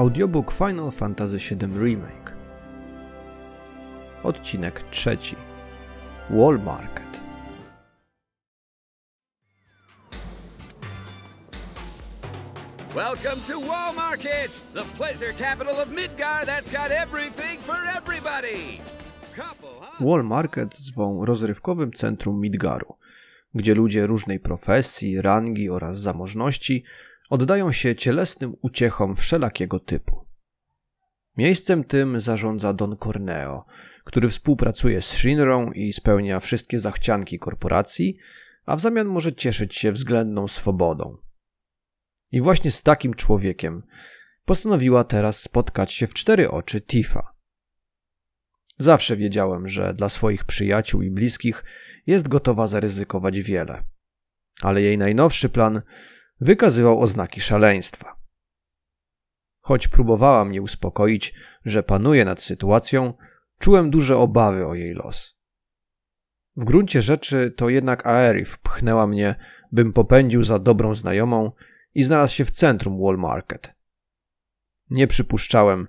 [0.00, 2.32] Audiobook Final Fantasy VII Remake.
[4.22, 5.36] Odcinek trzeci.
[6.30, 7.20] Wall Market.
[12.94, 18.80] Welcome to Wall Market, the pleasure capital of Midgar that's got everything for everybody.
[20.00, 22.94] Wall Market zwą rozrywkowym centrum Midgaru,
[23.54, 26.84] gdzie ludzie różnej profesji, rangi oraz zamożności
[27.30, 30.26] oddają się cielesnym uciechom wszelakiego typu.
[31.36, 33.64] Miejscem tym zarządza Don Corneo,
[34.04, 38.16] który współpracuje z Shinrą i spełnia wszystkie zachcianki korporacji,
[38.66, 41.16] a w zamian może cieszyć się względną swobodą.
[42.32, 43.82] I właśnie z takim człowiekiem
[44.44, 47.34] postanowiła teraz spotkać się w cztery oczy Tifa.
[48.78, 51.64] Zawsze wiedziałem, że dla swoich przyjaciół i bliskich
[52.06, 53.84] jest gotowa zaryzykować wiele.
[54.62, 55.82] Ale jej najnowszy plan
[56.40, 58.20] wykazywał oznaki szaleństwa.
[59.60, 63.14] Choć próbowała mnie uspokoić, że panuje nad sytuacją,
[63.58, 65.40] czułem duże obawy o jej los.
[66.56, 69.34] W gruncie rzeczy to jednak Aerith pchnęła mnie,
[69.72, 71.52] bym popędził za dobrą znajomą
[71.94, 73.74] i znalazł się w centrum Wall Market.
[74.90, 75.88] Nie przypuszczałem,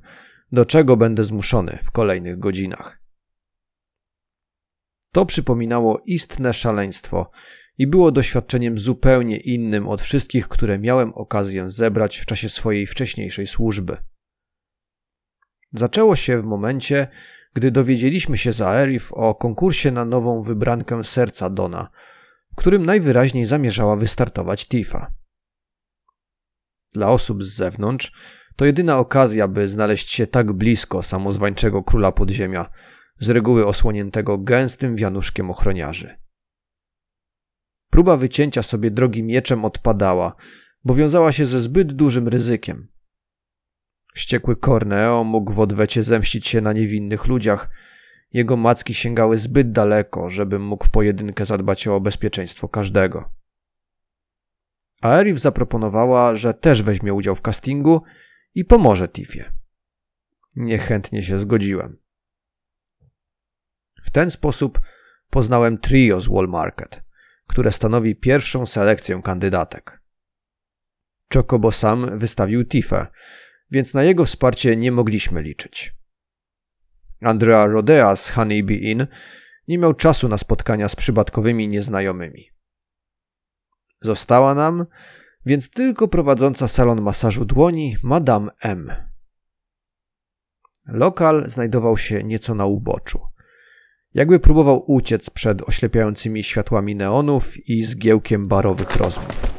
[0.52, 3.02] do czego będę zmuszony w kolejnych godzinach.
[5.12, 7.32] To przypominało istne szaleństwo
[7.82, 13.48] i było doświadczeniem zupełnie innym od wszystkich, które miałem okazję zebrać w czasie swojej wcześniejszej
[13.48, 13.98] służby.
[15.73, 17.08] Zaczęło się w momencie,
[17.54, 21.90] gdy dowiedzieliśmy się za Erif o konkursie na nową wybrankę serca Dona,
[22.52, 25.14] w którym najwyraźniej zamierzała wystartować Tifa.
[26.94, 28.12] Dla osób z zewnątrz
[28.56, 32.70] to jedyna okazja, by znaleźć się tak blisko samozwańczego króla podziemia,
[33.20, 36.20] z reguły osłoniętego gęstym wianuszkiem ochroniarzy.
[37.92, 40.36] Próba wycięcia sobie drogi mieczem odpadała,
[40.83, 42.88] bo wiązała się ze zbyt dużym ryzykiem.
[44.14, 47.70] Wściekły Corneo mógł w odwecie zemścić się na niewinnych ludziach.
[48.33, 53.30] Jego macki sięgały zbyt daleko, żebym mógł w pojedynkę zadbać o bezpieczeństwo każdego.
[55.02, 58.02] Aerith zaproponowała, że też weźmie udział w castingu
[58.55, 59.52] i pomoże Tiffie.
[60.55, 61.98] Niechętnie się zgodziłem.
[64.04, 64.82] W ten sposób
[65.30, 67.04] poznałem trio z Wall Market,
[67.52, 70.02] które stanowi pierwszą selekcję kandydatek.
[71.34, 73.08] Chocobo sam wystawił Tiffę,
[73.72, 75.95] więc na jego wsparcie nie mogliśmy liczyć.
[77.22, 79.08] Andrea Rodea z Honeybee Inn
[79.67, 82.52] nie miał czasu na spotkania z przypadkowymi nieznajomymi.
[84.02, 84.86] Została nam
[85.45, 88.92] więc tylko prowadząca salon masażu dłoni Madame M.
[90.86, 93.30] Lokal znajdował się nieco na uboczu.
[94.14, 99.54] Jakby próbował uciec przed oślepiającymi światłami neonów i zgiełkiem barowych rozmów.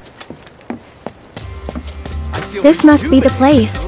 [2.62, 3.86] This must be the place.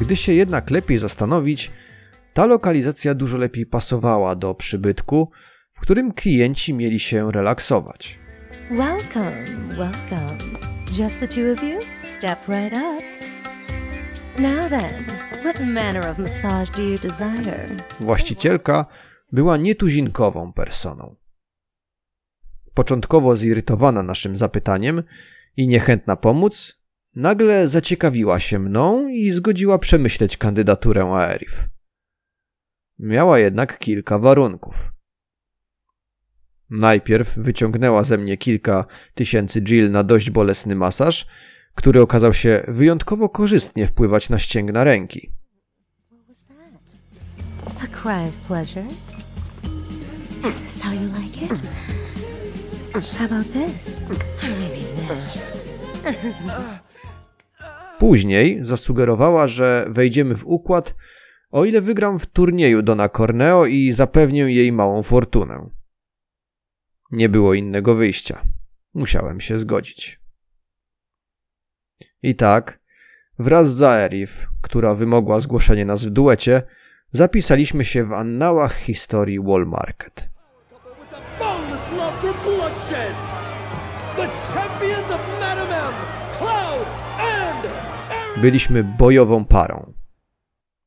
[0.00, 1.70] Gdy się jednak lepiej zastanowić,
[2.34, 5.30] ta lokalizacja dużo lepiej pasowała do przybytku,
[5.72, 8.18] w którym klienci mieli się relaksować.
[8.70, 10.38] Welcome, welcome.
[10.98, 11.78] Just the two of you?
[12.14, 13.02] Step right up.
[14.38, 17.68] Now then, what manner of massage do you desire?
[18.00, 18.86] Właścicielka
[19.32, 21.16] była nietuzinkową personą.
[22.74, 25.02] Początkowo zirytowana naszym zapytaniem
[25.56, 26.82] i niechętna pomóc,
[27.14, 31.68] nagle zaciekawiła się mną i zgodziła przemyśleć kandydaturę Aerif.
[32.98, 34.92] Miała jednak kilka warunków.
[36.70, 38.84] Najpierw wyciągnęła ze mnie kilka
[39.14, 41.26] tysięcy Jill na dość bolesny masaż,
[41.78, 45.32] który okazał się wyjątkowo korzystnie wpływać na ścięgna ręki.
[57.98, 60.94] Później zasugerowała, że wejdziemy w układ,
[61.50, 65.70] o ile wygram w turnieju Dona Corneo i zapewnię jej małą fortunę.
[67.12, 68.42] Nie było innego wyjścia.
[68.94, 70.17] Musiałem się zgodzić.
[72.22, 72.78] I tak,
[73.38, 76.62] wraz z Aerif, która wymogła zgłoszenie nas w duecie,
[77.12, 80.28] zapisaliśmy się w annałach historii Wall Market.
[88.36, 89.92] Byliśmy bojową parą.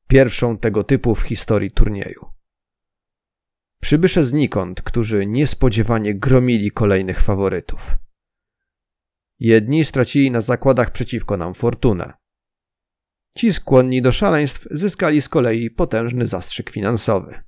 [0.08, 2.26] Pierwszą tego typu w historii turnieju.
[3.82, 7.98] Przybysze znikąd, którzy niespodziewanie gromili kolejnych faworytów.
[9.42, 12.14] Jedni stracili na zakładach przeciwko nam fortunę.
[13.38, 17.44] Ci skłonni do szaleństw zyskali z kolei potężny zastrzyk finansowy.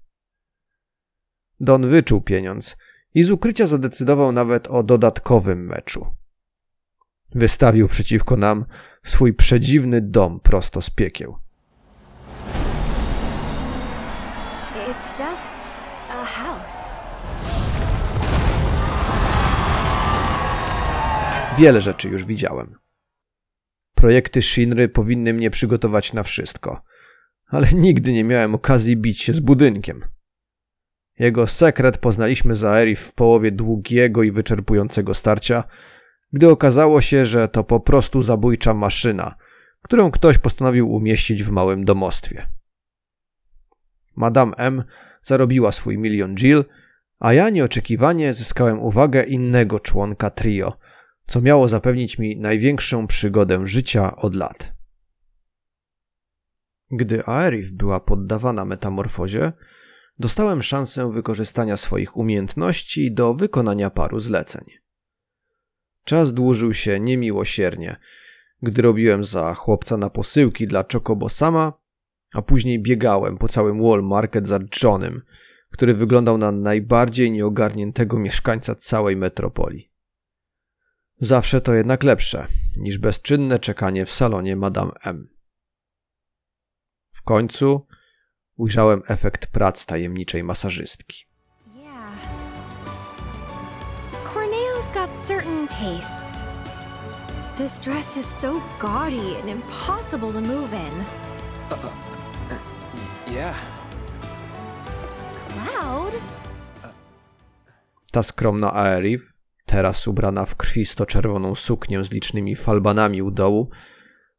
[1.60, 2.78] Don wyczuł pieniądz
[3.14, 6.16] i z ukrycia zadecydował nawet o dodatkowym meczu.
[7.36, 8.66] Wystawił przeciwko nam
[9.04, 11.38] swój przedziwny dom prosto z piekieł.
[14.88, 15.70] It's just
[16.10, 16.83] a house.
[21.58, 22.76] Wiele rzeczy już widziałem.
[23.96, 26.82] Projekty Shinry powinny mnie przygotować na wszystko,
[27.48, 30.02] ale nigdy nie miałem okazji bić się z budynkiem.
[31.20, 35.64] Jego sekret poznaliśmy za Erif w połowie długiego i wyczerpującego starcia,
[36.34, 39.36] gdy okazało się, że to po prostu zabójcza maszyna,
[39.82, 42.48] którą ktoś postanowił umieścić w małym domostwie.
[44.16, 44.84] Madame M
[45.22, 46.66] zarobiła swój milion Jill,
[47.20, 50.74] a ja nieoczekiwanie zyskałem uwagę innego członka trio,
[51.34, 54.74] co miało zapewnić mi największą przygodę życia od lat.
[56.92, 59.54] Gdy Aerith była poddawana metamorfozie,
[60.20, 64.64] dostałem szansę wykorzystania swoich umiejętności do wykonania paru zleceń.
[66.04, 67.96] Czas dłużył się niemiłosiernie,
[68.62, 71.74] gdy robiłem za chłopca na posyłki dla Chocobo sama,
[72.34, 75.22] a później biegałem po całym Wall Market za Johnem,
[75.70, 79.93] który wyglądał na najbardziej nieogarniętego mieszkańca całej metropolii.
[81.20, 85.28] Zawsze to jednak lepsze niż bezczynne czekanie w salonie Madame M.
[87.12, 87.88] W końcu
[88.56, 91.26] ujrzałem efekt prac tajemniczej masażystki.
[91.76, 92.12] Yeah.
[94.34, 96.44] Corneo's got certain tastes.
[97.58, 101.04] This dress is so gaudy and impossible to move in.
[103.34, 103.56] Yeah.
[105.48, 106.14] Cloud?
[108.12, 109.33] Ta skromna Aerith,
[109.74, 113.70] teraz ubrana w krwisto-czerwoną suknię z licznymi falbanami u dołu,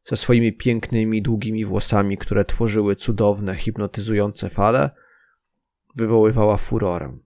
[0.03, 4.89] ze swoimi pięknymi, długimi włosami, które tworzyły cudowne, hipnotyzujące fale,
[5.95, 7.17] wywoływała furorę.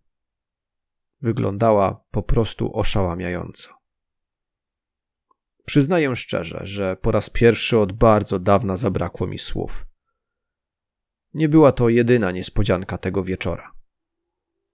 [1.21, 3.69] Wyglądała po prostu oszałamiająco.
[5.65, 9.85] Przyznaję szczerze, że po raz pierwszy od bardzo dawna zabrakło mi słów.
[11.33, 13.71] Nie była to jedyna niespodzianka tego wieczora.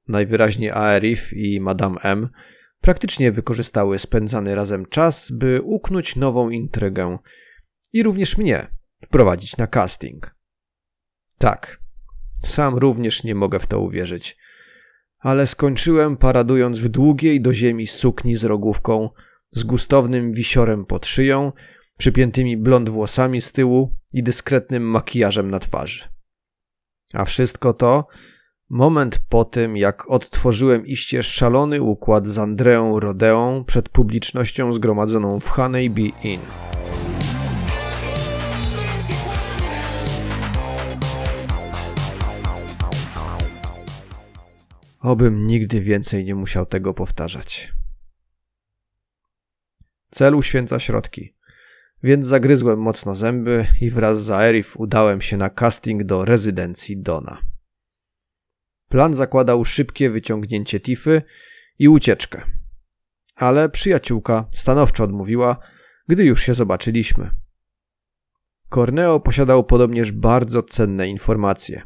[0.07, 2.29] Najwyraźniej Aerith i Madame M
[2.85, 7.17] praktycznie wykorzystały spędzany razem czas, by uknąć nową intrygę
[7.93, 8.67] i również mnie
[9.05, 10.35] wprowadzić na casting.
[11.37, 11.79] Tak,
[12.43, 14.37] sam również nie mogę w to uwierzyć,
[15.19, 19.09] ale skończyłem paradując w długiej do ziemi sukni z rogówką,
[19.51, 21.51] z gustownym wisiorem pod szyją,
[21.97, 26.03] przypiętymi blond włosami z tyłu i dyskretnym makijażem na twarzy.
[27.13, 28.07] A wszystko to
[28.69, 35.49] moment po tym, jak odtworzyłem iście szalony układ z Andreą Rodeą przed publicznością zgromadzoną w
[35.49, 36.41] Honeybee Inn.
[44.99, 47.73] Obym nigdy więcej nie musiał tego powtarzać.
[50.11, 51.35] Cel uświęca środki,
[52.03, 57.54] więc zagryzłem mocno zęby i wraz z Aerif udałem się na casting do rezydencji Dona.
[58.95, 61.21] Plan zakładał szybkie wyciągnięcie Tify
[61.79, 62.45] i ucieczkę.
[63.35, 65.57] Ale przyjaciółka stanowczo odmówiła,
[66.07, 67.29] gdy już się zobaczyliśmy.
[68.69, 71.81] Corneo posiadał podobnież bardzo cenne informacje.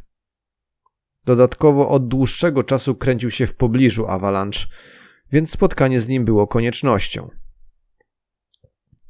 [1.25, 4.65] Dodatkowo od dłuższego czasu kręcił się w pobliżu Avalanche,
[5.31, 7.29] więc spotkanie z nim było koniecznością.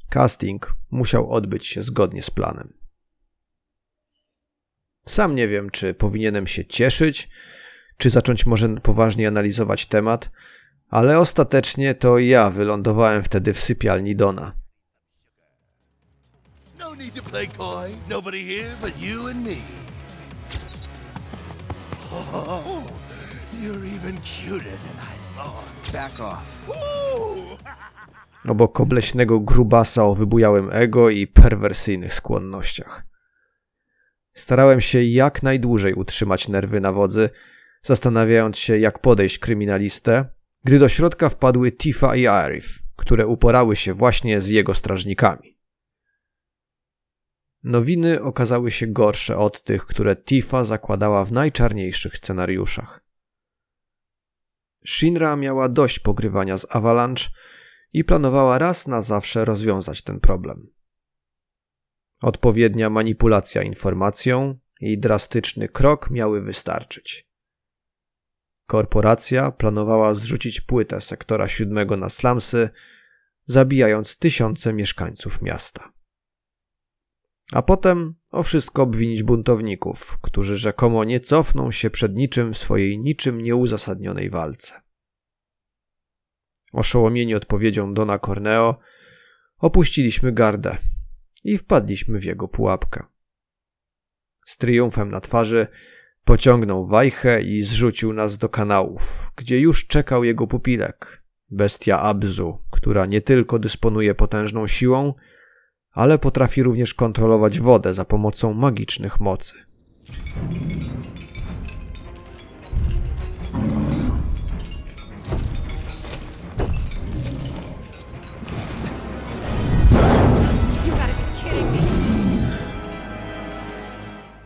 [0.10, 2.74] Casting musiał odbyć się zgodnie z planem.
[5.06, 7.30] Sam nie wiem, czy powinienem się cieszyć,
[8.00, 10.30] czy zacząć może poważnie analizować temat,
[10.90, 14.54] ale ostatecznie to ja wylądowałem wtedy w sypialni Dona.
[16.80, 17.90] No need to play coy.
[18.10, 19.56] Nobody here but you and me.
[22.12, 22.84] Oh,
[23.62, 25.94] you're even cuter than I thought.
[25.94, 26.70] Back off.
[26.70, 27.60] Ooh.
[28.48, 33.04] obok obleśnego grubasa o wybujałym ego i perwersyjnych skłonnościach.
[34.34, 37.30] Starałem się jak najdłużej utrzymać nerwy na wodzy,
[37.82, 40.26] zastanawiając się, jak podejść kryminalistę,
[40.64, 45.60] gdy do środka wpadły Tifa i Arif, które uporały się właśnie z jego strażnikami.
[47.64, 53.04] Nowiny okazały się gorsze od tych, które Tifa zakładała w najczarniejszych scenariuszach.
[54.86, 57.30] Shinra miała dość pogrywania z Avalanche
[57.94, 60.68] i planowała raz na zawsze rozwiązać ten problem.
[62.22, 67.29] Odpowiednia manipulacja informacją i drastyczny krok miały wystarczyć.
[68.70, 72.70] Korporacja planowała zrzucić płytę sektora siódmego na slumsy,
[73.46, 75.94] zabijając tysiące mieszkańców miasta.
[77.52, 83.00] A potem o wszystko obwinić buntowników, którzy rzekomo nie cofną się przed niczym w swojej
[83.00, 84.82] niczym nieuzasadnionej walce.
[86.74, 88.80] Oszołomieni odpowiedzią Dona Corneo,
[89.60, 90.78] Opuściliśmy gardę
[91.44, 93.04] i wpadliśmy w jego pułapkę.
[94.46, 95.68] Z triumfem na twarzy
[96.30, 103.06] pociągnął wajchę i zrzucił nas do kanałów, gdzie już czekał jego pupilek, bestia Abzu, która
[103.06, 105.14] nie tylko dysponuje potężną siłą,
[105.92, 109.54] ale potrafi również kontrolować wodę za pomocą magicznych mocy.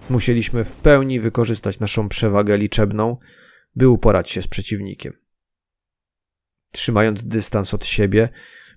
[0.09, 3.17] Musieliśmy w pełni wykorzystać naszą przewagę liczebną,
[3.75, 5.13] by uporać się z przeciwnikiem.
[6.71, 8.29] Trzymając dystans od siebie,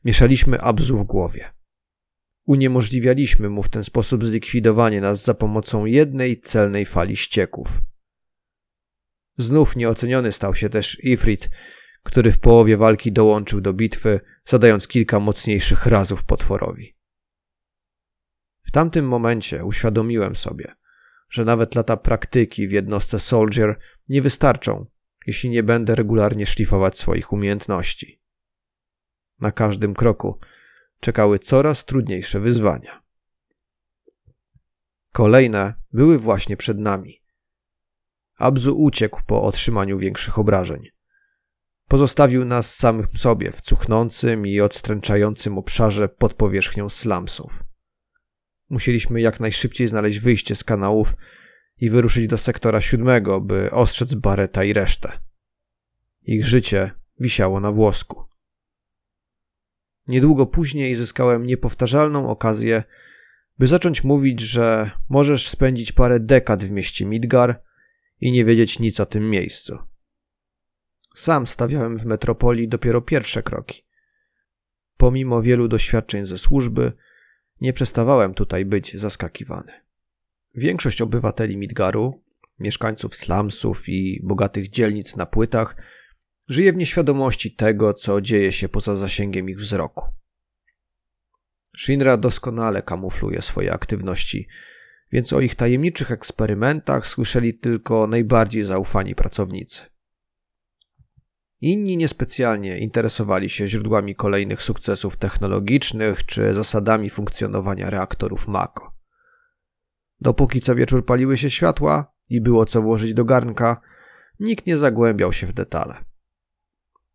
[0.04, 1.52] mieszaliśmy Abzu w głowie.
[2.45, 7.83] Uniemożliwialiśmy mu w ten sposób zlikwidowanie nas za pomocą jednej celnej fali ścieków.
[9.38, 11.50] Znów nieoceniony stał się też Ifrit,
[12.02, 16.97] który w połowie walki dołączył do bitwy, zadając kilka mocniejszych razów potworowi.
[18.62, 20.75] W tamtym momencie uświadomiłem sobie,
[21.28, 23.78] że nawet lata praktyki w jednostce Soldier
[24.09, 24.87] nie wystarczą,
[25.26, 28.21] jeśli nie będę regularnie szlifować swoich umiejętności.
[29.40, 30.38] Na każdym kroku
[31.00, 33.02] czekały coraz trudniejsze wyzwania.
[35.12, 37.23] Kolejne były właśnie przed nami.
[38.37, 40.88] Abzu uciekł po otrzymaniu większych obrażeń.
[41.88, 47.64] Pozostawił nas samych sobie w cuchnącym i odstręczającym obszarze pod powierzchnią slumsów.
[48.68, 51.14] Musieliśmy jak najszybciej znaleźć wyjście z kanałów
[51.78, 55.12] i wyruszyć do sektora siódmego, by ostrzec Bareta i resztę.
[56.23, 58.25] Ich życie wisiało na włosku.
[60.08, 62.82] Niedługo później zyskałem niepowtarzalną okazję,
[63.58, 67.62] by zacząć mówić, że możesz spędzić parę dekad w mieście Midgar
[68.20, 69.78] i nie wiedzieć nic o tym miejscu.
[71.14, 73.82] Sam stawiałem w metropolii dopiero pierwsze kroki.
[74.96, 76.92] Pomimo wielu doświadczeń ze służby,
[77.61, 79.73] nie przestawałem tutaj być zaskakiwany.
[80.55, 82.23] Większość obywateli Midgaru,
[82.59, 85.77] mieszkańców slumsów i bogatych dzielnic na płytach,
[86.49, 90.05] żyje w nieświadomości tego, co dzieje się poza zasięgiem ich wzroku.
[91.79, 94.49] Shinra doskonale kamufluje swoje aktywności,
[95.13, 99.96] więc o ich tajemniczych eksperymentach słyszeli tylko najbardziej zaufani pracownicy.
[101.61, 108.97] Inni niespecjalnie interesowali się źródłami kolejnych sukcesów technologicznych czy zasadami funkcjonowania reaktorów Mako.
[110.21, 113.81] Dopóki co wieczór paliły się światła i było co włożyć do garnka,
[114.41, 116.05] nikt nie zagłębiał się w detale.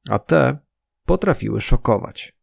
[0.10, 0.58] A te
[1.06, 2.38] potrafiły szokować.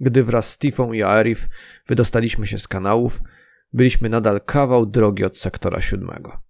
[0.00, 1.48] Gdy wraz z Tifą i Aerif
[1.86, 3.20] wydostaliśmy się z kanałów,
[3.72, 6.40] byliśmy nadal kawał drogi od sektora siódmego.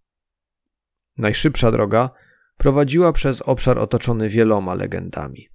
[1.17, 2.11] Najszybsza droga
[2.57, 5.49] prowadziła przez obszar otoczony wieloma legendami.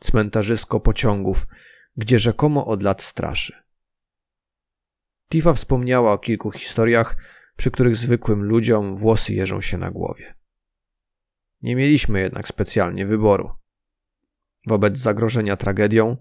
[0.00, 1.46] Cmentarzysko pociągów,
[1.96, 3.52] gdzie rzekomo od lat straszy.
[5.32, 7.16] Tifa wspomniała o kilku historiach,
[7.56, 10.34] przy których zwykłym ludziom włosy jeżą się na głowie.
[11.62, 13.50] Nie mieliśmy jednak specjalnie wyboru.
[14.66, 16.16] Wobec zagrożenia tragedią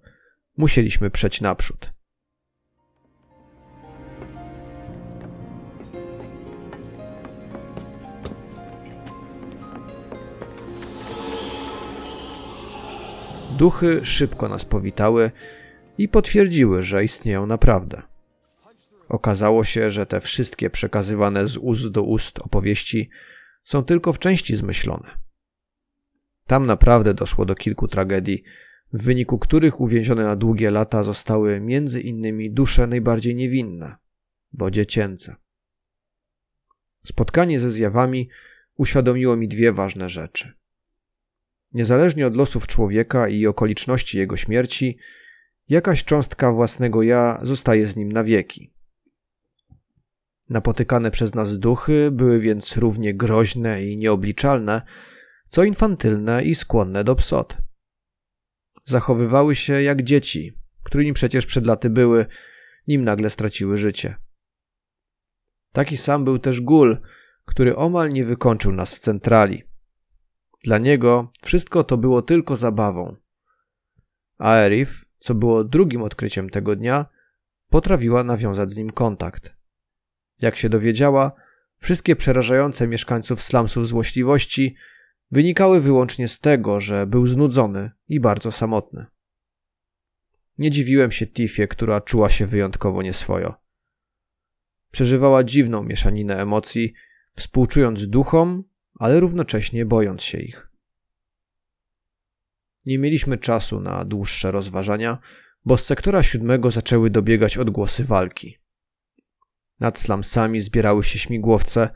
[0.57, 1.93] musieliśmy przeć naprzód.
[13.59, 15.31] Duchy szybko nas powitały
[15.97, 18.01] i potwierdziły, że istnieją naprawdę.
[19.09, 23.09] Okazało się, że te wszystkie przekazywane z ust do ust opowieści
[23.63, 25.09] są tylko w części zmyślone.
[26.47, 28.43] Tam naprawdę doszło do kilku tragedii,
[28.93, 33.95] w wyniku których uwięzione na długie lata zostały między innymi dusze najbardziej niewinne,
[34.53, 35.35] bo dziecięce.
[37.05, 38.29] Spotkanie ze zjawami
[38.77, 40.58] uświadomiło mi dwie ważne rzeczy.
[41.73, 44.97] Niezależnie od losów człowieka i okoliczności jego śmierci,
[45.69, 48.73] jakaś cząstka własnego ja zostaje z nim na wieki.
[50.49, 54.81] Napotykane przez nas duchy były więc równie groźne i nieobliczalne,
[55.49, 57.57] co infantylne i skłonne do psot.
[58.85, 62.25] Zachowywały się jak dzieci, którymi przecież przed laty były,
[62.87, 64.15] nim nagle straciły życie.
[65.73, 66.97] Taki sam był też gól,
[67.45, 69.68] który omal nie wykończył nas w centrali.
[70.63, 73.15] Dla niego wszystko to było tylko zabawą.
[74.37, 77.05] A Erif, co było drugim odkryciem tego dnia,
[77.69, 79.55] potrafiła nawiązać z nim kontakt.
[80.41, 81.31] Jak się dowiedziała,
[81.77, 84.75] wszystkie przerażające mieszkańców slumsów złośliwości
[85.31, 89.05] wynikały wyłącznie z tego, że był znudzony i bardzo samotny.
[90.57, 93.53] Nie dziwiłem się Tiffie, która czuła się wyjątkowo nieswojo.
[94.91, 96.93] Przeżywała dziwną mieszaninę emocji,
[97.35, 98.63] współczując duchom,
[98.99, 100.69] ale równocześnie bojąc się ich.
[102.85, 105.17] Nie mieliśmy czasu na dłuższe rozważania,
[105.65, 108.57] bo z sektora siódmego zaczęły dobiegać odgłosy walki.
[109.79, 111.89] Nad slamsami zbierały się śmigłowce,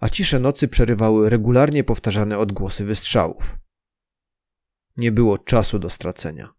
[0.00, 3.58] a cisze nocy przerywały regularnie powtarzane odgłosy wystrzałów.
[4.96, 6.54] Nie było czasu do stracenia.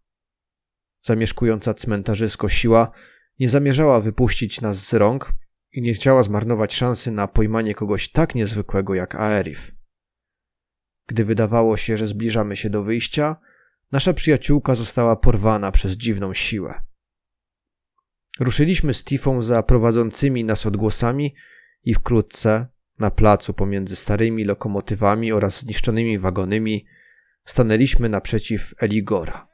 [1.04, 2.90] Zamieszkująca cmentarzysko siła
[3.38, 5.32] nie zamierzała wypuścić nas z rąk
[5.72, 9.77] i nie chciała zmarnować szansy na pojmanie kogoś tak niezwykłego jak Aerif.
[11.08, 13.36] Gdy wydawało się, że zbliżamy się do wyjścia,
[13.92, 16.74] nasza przyjaciółka została porwana przez dziwną siłę.
[18.40, 21.34] Ruszyliśmy z Tifą za prowadzącymi nas odgłosami
[21.84, 22.66] i wkrótce,
[22.98, 26.86] na placu pomiędzy starymi lokomotywami oraz zniszczonymi wagonami,
[27.44, 29.47] stanęliśmy naprzeciw Eligora.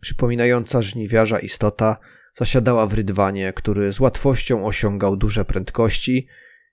[0.00, 1.96] Przypominająca żniwiarza istota
[2.34, 6.26] zasiadała w rydwanie, który z łatwością osiągał duże prędkości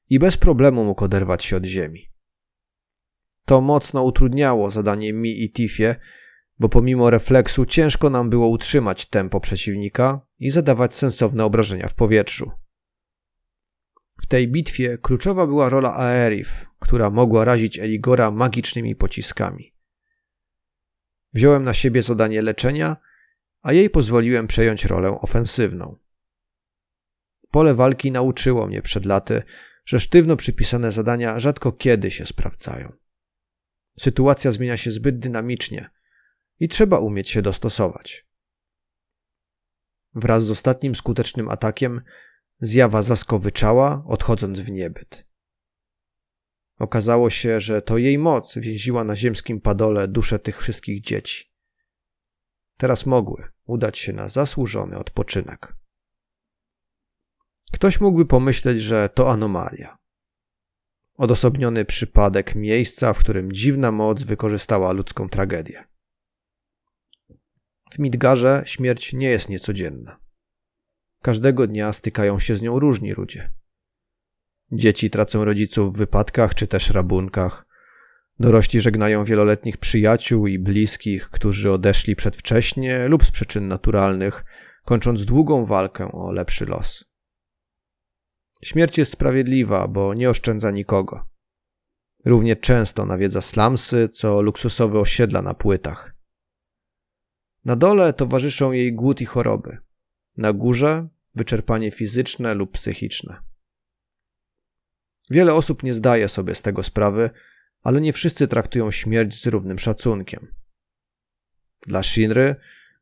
[0.09, 2.11] i bez problemu mógł oderwać się od ziemi.
[3.45, 5.95] To mocno utrudniało zadanie mi i Tifie,
[6.59, 12.51] bo pomimo refleksu ciężko nam było utrzymać tempo przeciwnika i zadawać sensowne obrażenia w powietrzu.
[14.21, 19.73] W tej bitwie kluczowa była rola Aerif, która mogła razić Eligora magicznymi pociskami.
[21.33, 22.97] Wziąłem na siebie zadanie leczenia,
[23.61, 25.97] a jej pozwoliłem przejąć rolę ofensywną.
[27.51, 29.43] Pole walki nauczyło mnie przed laty,
[29.85, 32.93] że sztywno przypisane zadania rzadko kiedy się sprawdzają.
[33.99, 35.89] Sytuacja zmienia się zbyt dynamicznie
[36.59, 38.27] i trzeba umieć się dostosować.
[40.15, 42.01] Wraz z ostatnim skutecznym atakiem
[42.59, 45.27] zjawa zaskowyczała, odchodząc w niebyt.
[46.79, 51.53] Okazało się, że to jej moc więziła na ziemskim padole dusze tych wszystkich dzieci.
[52.77, 55.75] Teraz mogły udać się na zasłużony odpoczynek.
[57.71, 59.97] Ktoś mógłby pomyśleć, że to anomalia.
[61.17, 65.83] Odosobniony przypadek miejsca, w którym dziwna moc wykorzystała ludzką tragedię.
[67.91, 70.26] W Midgarze śmierć nie jest niecodzienna.
[71.21, 73.51] Każdego dnia stykają się z nią różni ludzie.
[74.71, 77.65] Dzieci tracą rodziców w wypadkach czy też rabunkach.
[78.39, 84.45] Dorośli żegnają wieloletnich przyjaciół i bliskich, którzy odeszli przedwcześnie lub z przyczyn naturalnych,
[84.85, 87.05] kończąc długą walkę o lepszy los.
[88.63, 91.27] Śmierć jest sprawiedliwa, bo nie oszczędza nikogo.
[92.25, 96.15] Równie często nawiedza slumsy, co luksusowe osiedla na płytach.
[97.65, 99.77] Na dole towarzyszą jej głód i choroby.
[100.37, 103.41] Na górze wyczerpanie fizyczne lub psychiczne.
[105.29, 107.29] Wiele osób nie zdaje sobie z tego sprawy,
[107.81, 110.47] ale nie wszyscy traktują śmierć z równym szacunkiem.
[111.81, 112.55] Dla Shinry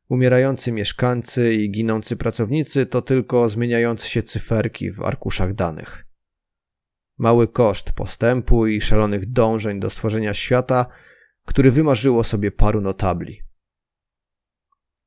[0.08, 6.06] umierający mieszkańcy i ginący pracownicy to tylko zmieniające się cyferki w arkuszach danych.
[7.18, 10.86] Mały koszt postępu i szalonych dążeń do stworzenia świata,
[11.44, 13.42] który wymarzyło sobie paru notabli.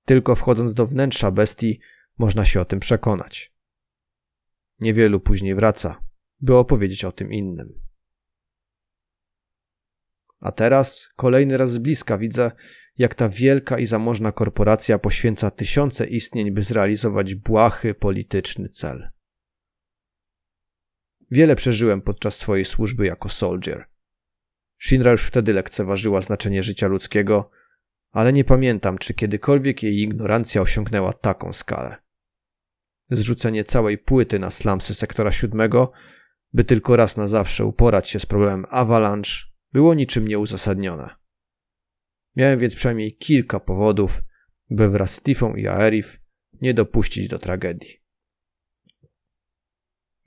[0.05, 1.79] Tylko wchodząc do wnętrza bestii,
[2.19, 3.53] można się o tym przekonać.
[4.79, 6.03] Niewielu później wraca,
[6.39, 7.81] by opowiedzieć o tym innym.
[10.39, 12.51] A teraz, kolejny raz z bliska widzę,
[12.97, 19.09] jak ta wielka i zamożna korporacja poświęca tysiące istnień, by zrealizować błahy polityczny cel.
[21.31, 23.85] Wiele przeżyłem podczas swojej służby jako soldier.
[24.79, 27.49] Shinra już wtedy lekceważyła znaczenie życia ludzkiego,
[28.11, 32.08] ale nie pamiętam, czy kiedykolwiek jej ignorancja osiągnęła taką skalę.
[33.09, 35.91] Zrzucenie całej płyty na slamsy sektora siódmego,
[36.53, 39.31] by tylko raz na zawsze uporać się z problemem avalanche,
[39.73, 41.09] było niczym nieuzasadnione.
[42.35, 44.21] Miałem więc przynajmniej kilka powodów,
[44.69, 46.21] by wraz z Tifą i Aerif
[46.61, 47.99] nie dopuścić do tragedii.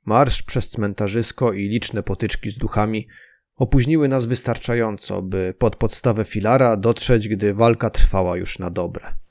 [0.05, 3.09] Marsz przez cmentarzysko i liczne potyczki z duchami
[3.57, 9.22] opóźniły nas wystarczająco, by pod podstawę filara dotrzeć, gdy walka trwała już na dobre.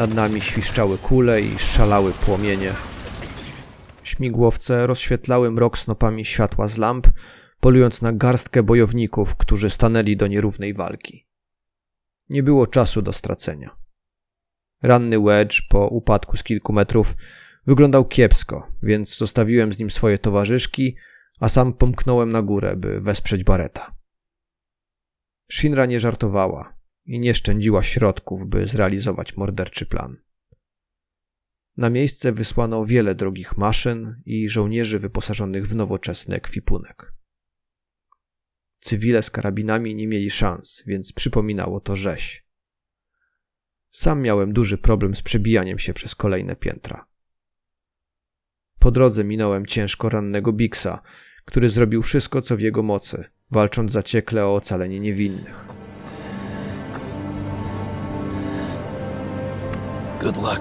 [0.00, 2.72] Nad nami świszczały kule i szalały płomienie.
[4.02, 7.06] Śmigłowce rozświetlały mrok snopami światła z lamp,
[7.60, 11.26] polując na garstkę bojowników, którzy stanęli do nierównej walki.
[12.28, 13.70] Nie było czasu do stracenia.
[14.82, 17.14] Ranny Wedge po upadku z kilku metrów
[17.66, 20.96] wyglądał kiepsko, więc zostawiłem z nim swoje towarzyszki,
[21.40, 23.94] a sam pomknąłem na górę, by wesprzeć Bareta.
[25.52, 26.79] Shinra nie żartowała
[27.10, 30.16] i nie szczędziła środków, by zrealizować morderczy plan.
[31.76, 37.14] Na miejsce wysłano wiele drogich maszyn i żołnierzy wyposażonych w nowoczesny ekwipunek.
[38.80, 42.46] Cywile z karabinami nie mieli szans, więc przypominało to rzeź.
[43.90, 47.06] Sam miałem duży problem z przebijaniem się przez kolejne piętra.
[48.78, 51.02] Po drodze minąłem ciężko rannego Bixa,
[51.44, 55.89] który zrobił wszystko, co w jego mocy, walcząc zaciekle o ocalenie niewinnych.
[60.20, 60.60] Good luck,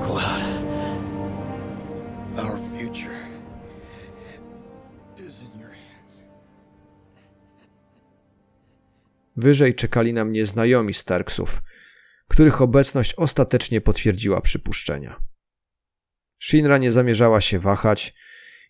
[0.00, 0.42] Cloud.
[2.36, 3.28] Our future
[5.26, 6.22] is in your hands.
[9.36, 11.62] Wyżej czekali na mnie znajomi Starksów,
[12.28, 15.20] których obecność ostatecznie potwierdziła przypuszczenia.
[16.42, 18.14] Shinra nie zamierzała się wahać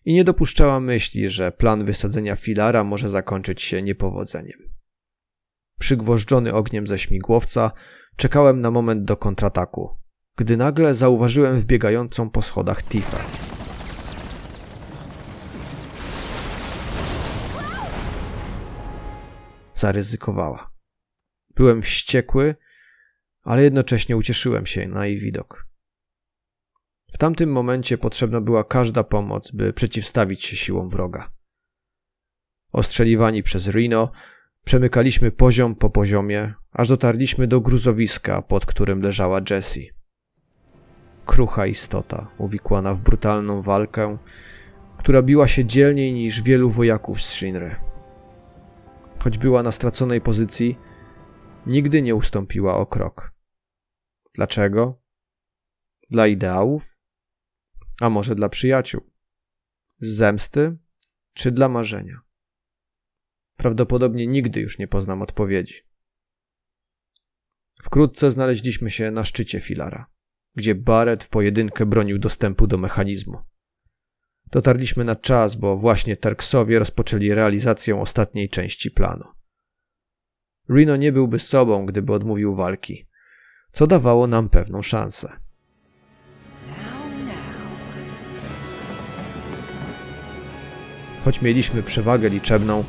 [0.05, 4.59] i nie dopuszczała myśli, że plan wysadzenia filara może zakończyć się niepowodzeniem.
[5.79, 7.71] Przygwożdżony ogniem ze śmigłowca,
[8.19, 9.97] czekałem na moment do kontrataku,
[10.37, 13.17] gdy nagle zauważyłem wbiegającą po schodach Tifę.
[19.73, 20.71] Zaryzykowała.
[21.55, 22.55] Byłem wściekły,
[23.43, 25.67] ale jednocześnie ucieszyłem się na jej widok.
[27.13, 31.31] W tamtym momencie potrzebna była każda pomoc, by przeciwstawić się siłom wroga.
[32.71, 34.11] Ostrzeliwani przez Reno,
[34.65, 39.91] przemykaliśmy poziom po poziomie, aż dotarliśmy do gruzowiska, pod którym leżała Jessie.
[41.25, 44.17] Krucha istota, uwikłana w brutalną walkę,
[44.97, 47.75] która biła się dzielniej niż wielu wojaków z Shinry.
[49.19, 50.77] Choć była na straconej pozycji,
[51.65, 53.33] nigdy nie ustąpiła o krok.
[54.33, 55.01] Dlaczego?
[56.09, 56.99] Dla ideałów?
[58.01, 59.01] A może dla przyjaciół?
[59.99, 60.77] Z zemsty
[61.33, 62.28] czy dla marzenia?
[63.59, 65.73] Prawdopodobnie nigdy już nie poznam odpowiedzi.
[67.83, 70.05] Wkrótce znaleźliśmy się na szczycie filara,
[70.55, 73.37] gdzie Barrett w pojedynkę bronił dostępu do mechanizmu.
[74.51, 79.25] Dotarliśmy na czas, bo właśnie Tarksowie rozpoczęli realizację ostatniej części planu.
[80.69, 83.07] Reno nie byłby sobą, gdyby odmówił walki,
[83.71, 85.39] co dawało nam pewną szansę.
[91.23, 92.83] Choć mieliśmy przewagę liczebną,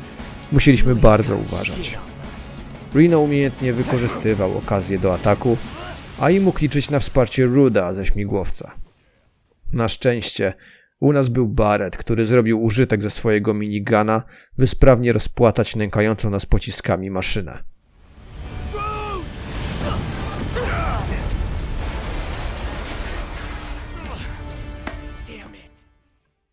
[0.51, 1.97] musieliśmy bardzo uważać.
[2.93, 5.57] Reno umiejętnie wykorzystywał okazję do ataku,
[6.19, 8.71] a i mógł liczyć na wsparcie Ruda ze śmigłowca.
[9.73, 10.53] Na szczęście
[10.99, 14.23] u nas był Barrett, który zrobił użytek ze swojego minigana,
[14.57, 17.63] by sprawnie rozpłatać nękającą nas pociskami maszynę.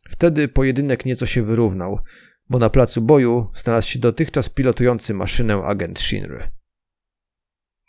[0.09, 2.01] Wtedy pojedynek nieco się wyrównał,
[2.49, 6.51] bo na placu boju znalazł się dotychczas pilotujący maszynę agent Shinry.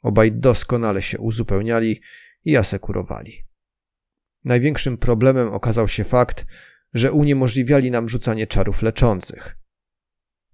[0.04, 2.02] Obaj doskonale się uzupełniali
[2.46, 3.46] i asekurowali.
[4.44, 6.46] Największym problemem okazał się fakt,
[6.94, 9.58] że uniemożliwiali nam rzucanie czarów leczących.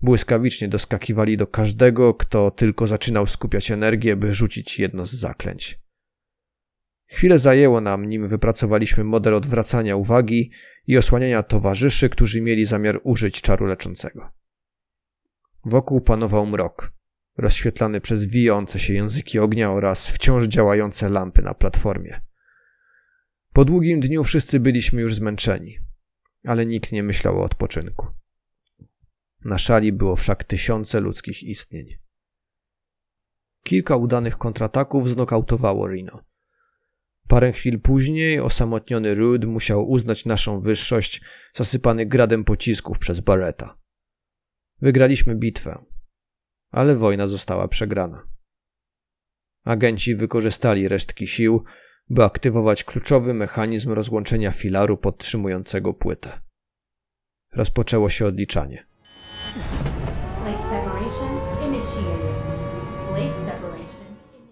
[0.02, 5.80] Błyskawicznie doskakiwali do każdego, kto tylko zaczynał skupiać energię, by rzucić jedno z zaklęć.
[7.08, 10.52] Chwilę zajęło nam, nim wypracowaliśmy model odwracania uwagi
[10.88, 14.32] i osłaniania towarzyszy, którzy mieli zamiar użyć czaru leczącego.
[15.65, 16.93] Wokół panował mrok,
[17.38, 22.21] rozświetlany przez wijące się języki ognia oraz wciąż działające lampy na platformie.
[23.54, 25.80] Po długim dniu wszyscy byliśmy już zmęczeni,
[26.43, 28.08] ale nikt nie myślał o odpoczynku.
[29.45, 31.86] Na szali było wszak tysiące ludzkich istnień.
[33.63, 36.19] Kilka udanych kontrataków znokautowało Rino.
[37.28, 41.22] Parę chwil później osamotniony Rude musiał uznać naszą wyższość,
[41.54, 43.78] zasypany gradem pocisków przez Barretta.
[44.82, 45.86] Wygraliśmy bitwę,
[46.72, 48.28] ale wojna została przegrana.
[49.64, 51.64] Agenci wykorzystali resztki sił,
[52.10, 56.42] by aktywować kluczowy mechanizm rozłączenia filaru podtrzymującego płytę.
[57.54, 58.88] Rozpoczęło się odliczanie.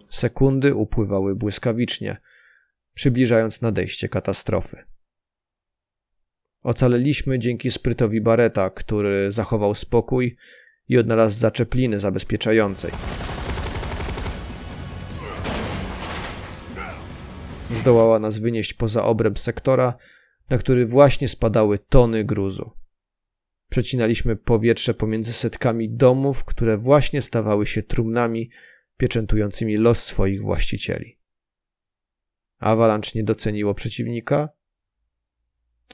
[0.10, 2.18] Sekundy upływały błyskawicznie,
[2.94, 4.84] przybliżając nadejście katastrofy.
[6.62, 10.36] Ocaleliśmy dzięki sprytowi Bareta, który zachował spokój
[10.90, 12.92] i odnalazł zaczepliny zabezpieczającej.
[17.72, 19.94] Zdołała nas wynieść poza obręb sektora,
[20.50, 22.72] na który właśnie spadały tony gruzu.
[23.70, 28.50] Przecinaliśmy powietrze pomiędzy setkami domów, które właśnie stawały się trumnami
[28.98, 31.23] pieczętującymi los swoich właścicieli.
[32.64, 34.50] Avalanche nie doceniło przeciwnika?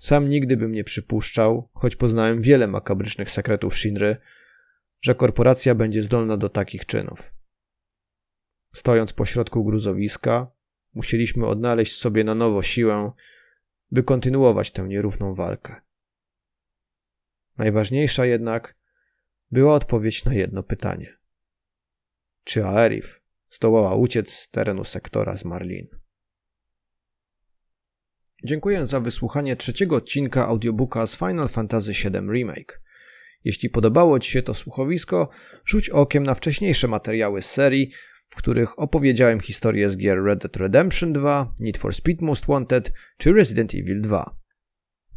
[0.01, 4.17] Sam nigdy bym nie przypuszczał, choć poznałem wiele makabrycznych sekretów Shinry,
[5.01, 7.33] że korporacja będzie zdolna do takich czynów.
[8.73, 10.51] Stojąc pośrodku gruzowiska,
[10.93, 13.11] musieliśmy odnaleźć sobie na nowo siłę,
[13.91, 15.81] by kontynuować tę nierówną walkę.
[17.57, 18.75] Najważniejsza jednak
[19.51, 21.17] była odpowiedź na jedno pytanie.
[22.43, 25.98] Czy Aerith zdołała uciec z terenu sektora z Marlin?
[28.43, 32.81] Dziękuję za wysłuchanie trzeciego odcinka audiobooka z Final Fantasy VII Remake.
[33.43, 35.29] Jeśli podobało Ci się to słuchowisko,
[35.65, 37.91] rzuć okiem na wcześniejsze materiały z serii,
[38.29, 42.93] w których opowiedziałem historię z gier Red Dead Redemption 2, Need for Speed Most Wanted
[43.17, 44.35] czy Resident Evil 2.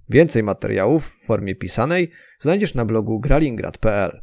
[0.09, 4.23] Więcej materiałów w formie pisanej znajdziesz na blogu gralingrad.pl.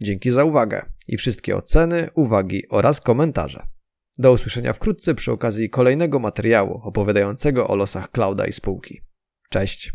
[0.00, 3.75] Dzięki za uwagę i wszystkie oceny, uwagi oraz komentarze.
[4.18, 9.00] Do usłyszenia wkrótce przy okazji kolejnego materiału opowiadającego o losach Clouda i spółki.
[9.50, 9.92] Cześć!